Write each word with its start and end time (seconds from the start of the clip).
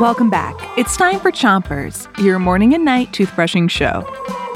Welcome 0.00 0.28
back. 0.28 0.56
It's 0.76 0.96
time 0.96 1.20
for 1.20 1.30
Chompers, 1.30 2.08
your 2.18 2.40
morning 2.40 2.74
and 2.74 2.84
night 2.84 3.12
toothbrushing 3.12 3.70
show. 3.70 4.04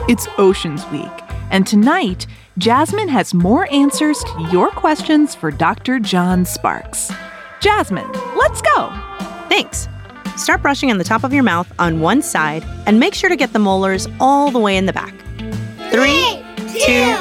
It's 0.08 0.27
Oceans 0.36 0.84
Week, 0.89 1.07
and 1.52 1.65
tonight, 1.65 2.26
Jasmine 2.58 3.07
has 3.07 3.33
more 3.33 3.73
answers 3.73 4.18
to 4.25 4.49
your 4.50 4.71
questions 4.71 5.36
for 5.36 5.52
Dr. 5.52 6.00
John 6.00 6.44
Sparks. 6.44 7.13
Jasmine, 7.60 8.11
let's 8.36 8.61
go. 8.61 8.93
Thanks. 9.48 9.86
Start 10.36 10.61
brushing 10.61 10.90
on 10.90 10.98
the 10.98 11.04
top 11.04 11.22
of 11.22 11.32
your 11.32 11.45
mouth 11.45 11.72
on 11.79 12.00
one 12.00 12.20
side 12.20 12.64
and 12.86 12.98
make 12.98 13.14
sure 13.14 13.30
to 13.30 13.36
get 13.36 13.52
the 13.52 13.61
molars 13.61 14.09
all 14.18 14.50
the 14.50 14.59
way 14.59 14.77
in 14.77 14.86
the 14.86 14.93
back. 14.93 15.14
Three, 15.93 16.43
two, 16.84 17.14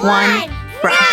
one, 0.00 0.50
brush. 0.80 1.09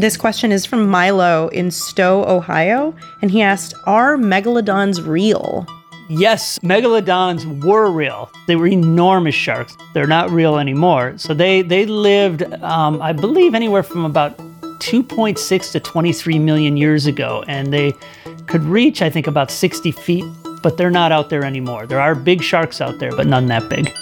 This 0.00 0.16
question 0.16 0.50
is 0.50 0.64
from 0.64 0.88
Milo 0.88 1.48
in 1.48 1.70
Stow, 1.70 2.24
Ohio, 2.24 2.94
and 3.20 3.30
he 3.30 3.42
asked 3.42 3.74
Are 3.84 4.16
megalodons 4.16 5.06
real? 5.06 5.66
Yes, 6.08 6.58
megalodons 6.60 7.62
were 7.62 7.90
real. 7.90 8.32
They 8.46 8.56
were 8.56 8.66
enormous 8.66 9.34
sharks. 9.34 9.76
They're 9.92 10.06
not 10.06 10.30
real 10.30 10.58
anymore. 10.58 11.18
So 11.18 11.34
they, 11.34 11.62
they 11.62 11.86
lived, 11.86 12.42
um, 12.62 13.00
I 13.02 13.12
believe, 13.12 13.54
anywhere 13.54 13.82
from 13.82 14.04
about 14.04 14.38
2.6 14.80 15.72
to 15.72 15.80
23 15.80 16.38
million 16.38 16.76
years 16.76 17.06
ago. 17.06 17.44
And 17.46 17.72
they 17.72 17.92
could 18.46 18.62
reach, 18.62 19.02
I 19.02 19.10
think, 19.10 19.26
about 19.26 19.50
60 19.50 19.92
feet, 19.92 20.24
but 20.62 20.78
they're 20.78 20.90
not 20.90 21.12
out 21.12 21.28
there 21.28 21.44
anymore. 21.44 21.86
There 21.86 22.00
are 22.00 22.14
big 22.14 22.42
sharks 22.42 22.80
out 22.80 22.98
there, 22.98 23.14
but 23.14 23.26
none 23.26 23.46
that 23.46 23.68
big. 23.68 23.92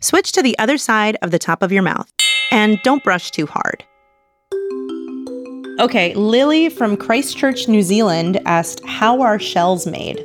Switch 0.00 0.32
to 0.32 0.42
the 0.42 0.58
other 0.58 0.76
side 0.76 1.16
of 1.22 1.30
the 1.30 1.38
top 1.38 1.62
of 1.62 1.70
your 1.70 1.82
mouth 1.82 2.12
and 2.50 2.80
don't 2.82 3.02
brush 3.04 3.30
too 3.30 3.46
hard. 3.46 3.84
Okay, 5.80 6.12
Lily 6.14 6.68
from 6.68 6.96
Christchurch, 6.96 7.68
New 7.68 7.82
Zealand 7.82 8.40
asked, 8.46 8.84
How 8.84 9.20
are 9.20 9.38
shells 9.38 9.86
made? 9.86 10.24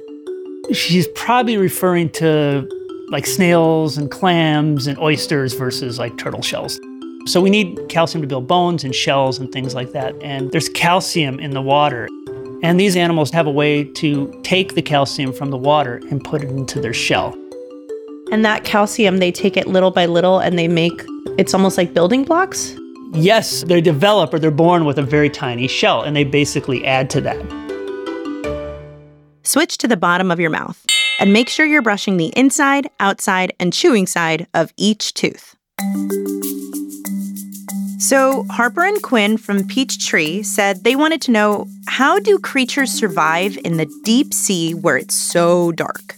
She's 0.72 1.08
probably 1.10 1.58
referring 1.58 2.10
to 2.14 2.68
like 3.10 3.28
snails 3.28 3.98
and 3.98 4.10
clams 4.10 4.88
and 4.88 4.98
oysters 4.98 5.54
versus 5.54 6.00
like 6.00 6.18
turtle 6.18 6.42
shells. 6.42 6.80
So 7.28 7.40
we 7.40 7.52
need 7.52 7.80
calcium 7.88 8.22
to 8.22 8.28
build 8.28 8.48
bones 8.48 8.84
and 8.84 8.96
shells 8.96 9.38
and 9.38 9.52
things 9.52 9.76
like 9.76 9.92
that. 9.92 10.16
And 10.24 10.52
there's 10.52 10.70
calcium 10.70 11.40
in 11.40 11.52
the 11.52 11.62
water. 11.62 12.10
And 12.64 12.80
these 12.80 12.98
animals 12.98 13.30
have 13.32 13.46
a 13.46 13.52
way 13.52 13.84
to 13.84 14.42
take 14.44 14.74
the 14.74 14.82
calcium 14.82 15.32
from 15.32 15.52
the 15.52 15.58
water 15.58 16.02
and 16.10 16.24
put 16.24 16.44
it 16.44 16.50
into 16.50 16.82
their 16.82 16.94
shell. 16.94 17.34
And 18.32 18.44
that 18.44 18.64
calcium, 18.64 19.18
they 19.18 19.32
take 19.32 19.56
it 19.56 19.68
little 19.68 19.92
by 19.92 20.08
little 20.08 20.40
and 20.40 20.58
they 20.58 20.68
make 20.68 21.06
it's 21.38 21.54
almost 21.54 21.78
like 21.78 21.94
building 21.94 22.24
blocks? 22.24 22.76
Yes, 23.14 23.64
they 23.64 23.82
develop 23.82 24.34
or 24.34 24.40
they're 24.40 24.52
born 24.52 24.86
with 24.86 24.98
a 24.98 25.04
very 25.04 25.30
tiny 25.30 25.68
shell, 25.68 26.02
and 26.02 26.16
they 26.16 26.24
basically 26.24 26.86
add 26.86 27.10
to 27.12 27.22
that. 27.22 27.42
Switch 29.44 29.78
to 29.80 29.88
the 29.88 29.98
bottom 29.98 30.32
of 30.32 30.40
your 30.40 30.50
mouth 30.50 30.84
and 31.20 31.32
make 31.34 31.50
sure 31.50 31.66
you're 31.66 31.82
brushing 31.82 32.18
the 32.18 32.34
inside, 32.36 32.90
outside, 33.00 33.54
and 33.60 33.74
chewing 33.74 34.08
side 34.08 34.48
of 34.54 34.74
each 34.78 35.14
tooth. 35.14 35.56
So, 38.00 38.44
Harper 38.50 38.84
and 38.84 39.02
Quinn 39.02 39.38
from 39.38 39.68
Peachtree 39.68 40.44
said 40.44 40.84
they 40.84 40.96
wanted 40.96 41.22
to 41.22 41.32
know 41.32 41.68
how 41.88 42.20
do 42.20 42.38
creatures 42.38 42.92
survive 42.92 43.58
in 43.64 43.78
the 43.78 43.90
deep 44.04 44.34
sea 44.34 44.74
where 44.74 44.98
it's 44.98 45.16
so 45.16 45.72
dark? 45.72 46.16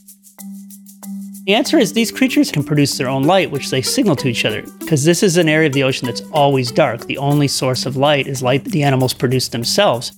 The 1.45 1.53
answer 1.53 1.77
is 1.77 1.93
these 1.93 2.11
creatures 2.11 2.51
can 2.51 2.63
produce 2.63 2.97
their 2.97 3.07
own 3.07 3.21
light, 3.21 3.51
which 3.51 3.69
they 3.69 3.83
signal 3.83 4.15
to 4.15 4.27
each 4.27 4.45
other, 4.45 4.63
because 4.79 5.05
this 5.05 5.21
is 5.21 5.37
an 5.37 5.47
area 5.47 5.67
of 5.67 5.73
the 5.73 5.83
ocean 5.83 6.07
that's 6.07 6.23
always 6.31 6.71
dark. 6.71 7.05
The 7.05 7.19
only 7.19 7.47
source 7.47 7.85
of 7.85 7.95
light 7.95 8.25
is 8.25 8.41
light 8.41 8.63
that 8.63 8.71
the 8.71 8.81
animals 8.81 9.13
produce 9.13 9.49
themselves. 9.49 10.11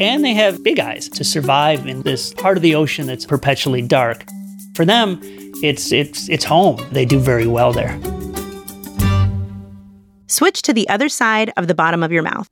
And 0.00 0.24
they 0.24 0.34
have 0.34 0.64
big 0.64 0.80
eyes 0.80 1.08
to 1.10 1.22
survive 1.22 1.86
in 1.86 2.02
this 2.02 2.34
part 2.34 2.56
of 2.56 2.62
the 2.64 2.74
ocean 2.74 3.06
that's 3.06 3.24
perpetually 3.24 3.82
dark. 3.82 4.24
For 4.74 4.84
them, 4.84 5.20
it's, 5.62 5.92
it's, 5.92 6.28
it's 6.28 6.44
home. 6.44 6.84
They 6.90 7.04
do 7.04 7.20
very 7.20 7.46
well 7.46 7.72
there. 7.72 7.96
Switch 10.26 10.60
to 10.62 10.72
the 10.72 10.88
other 10.88 11.08
side 11.08 11.52
of 11.56 11.68
the 11.68 11.74
bottom 11.74 12.02
of 12.02 12.10
your 12.10 12.24
mouth 12.24 12.48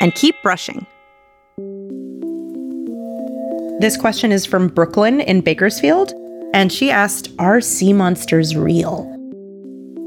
and 0.00 0.14
keep 0.14 0.34
brushing. 0.42 0.86
This 3.80 3.98
question 3.98 4.32
is 4.32 4.46
from 4.46 4.68
Brooklyn 4.68 5.20
in 5.20 5.42
Bakersfield 5.42 6.14
and 6.54 6.72
she 6.72 6.90
asked, 6.90 7.30
Are 7.38 7.60
sea 7.60 7.92
monsters 7.92 8.56
real? 8.56 9.14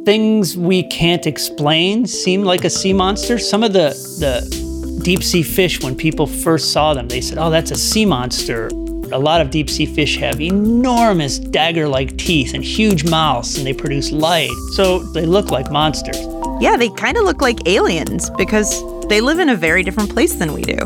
Things 0.06 0.58
we 0.58 0.84
can't 0.84 1.28
explain 1.28 2.06
seem 2.06 2.44
like 2.44 2.64
a 2.64 2.70
sea 2.70 2.94
monster. 2.94 3.38
Some 3.38 3.64
of 3.64 3.74
the, 3.74 3.90
the 4.20 5.02
deep 5.04 5.24
sea 5.24 5.44
fish, 5.44 5.82
when 5.84 5.96
people 5.96 6.26
first 6.26 6.72
saw 6.72 6.94
them, 6.94 7.08
they 7.08 7.22
said, 7.22 7.38
Oh, 7.38 7.50
that's 7.50 7.72
a 7.72 7.76
sea 7.76 8.06
monster. 8.06 8.68
A 9.12 9.20
lot 9.20 9.42
of 9.42 9.50
deep 9.50 9.70
sea 9.70 9.86
fish 9.86 10.18
have 10.18 10.40
enormous 10.40 11.38
dagger 11.38 11.88
like 11.88 12.18
teeth 12.18 12.54
and 12.54 12.64
huge 12.64 13.04
mouths, 13.04 13.58
and 13.58 13.68
they 13.68 13.74
produce 13.74 14.12
light. 14.12 14.52
So 14.74 15.00
they 15.00 15.26
look 15.26 15.52
like 15.52 15.70
monsters. 15.70 16.18
Yeah, 16.62 16.78
they 16.78 16.90
kind 16.90 17.18
of 17.18 17.24
look 17.26 17.42
like 17.42 17.68
aliens 17.68 18.30
because 18.32 18.82
they 19.08 19.20
live 19.20 19.40
in 19.40 19.50
a 19.50 19.56
very 19.56 19.84
different 19.84 20.12
place 20.12 20.36
than 20.36 20.54
we 20.54 20.62
do. 20.62 20.78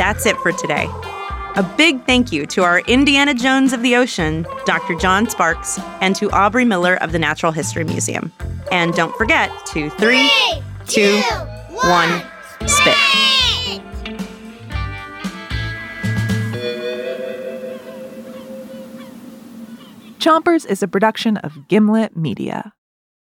That's 0.00 0.24
it 0.24 0.34
for 0.38 0.50
today. 0.50 0.88
A 1.56 1.74
big 1.76 2.06
thank 2.06 2.32
you 2.32 2.46
to 2.46 2.62
our 2.62 2.80
Indiana 2.80 3.34
Jones 3.34 3.74
of 3.74 3.82
the 3.82 3.96
Ocean, 3.96 4.46
Dr. 4.64 4.94
John 4.94 5.28
Sparks, 5.28 5.78
and 6.00 6.16
to 6.16 6.30
Aubrey 6.30 6.64
Miller 6.64 6.94
of 7.02 7.12
the 7.12 7.18
Natural 7.18 7.52
History 7.52 7.84
Museum. 7.84 8.32
And 8.72 8.94
don't 8.94 9.14
forget 9.16 9.50
to 9.66 9.90
three, 9.90 10.26
three 10.30 10.62
two, 10.86 11.20
two, 11.20 11.22
one, 11.82 12.22
spit. 12.66 12.96
Chompers 20.18 20.64
is 20.64 20.82
a 20.82 20.88
production 20.88 21.36
of 21.36 21.68
Gimlet 21.68 22.16
Media. 22.16 22.72